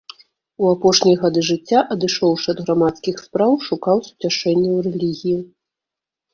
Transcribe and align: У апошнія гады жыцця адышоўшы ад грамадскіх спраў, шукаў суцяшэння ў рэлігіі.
У 0.61 0.69
апошнія 0.75 1.19
гады 1.25 1.43
жыцця 1.49 1.83
адышоўшы 1.97 2.47
ад 2.55 2.63
грамадскіх 2.67 3.15
спраў, 3.27 3.51
шукаў 3.69 3.97
суцяшэння 4.11 4.69
ў 4.77 4.99
рэлігіі. 4.99 5.41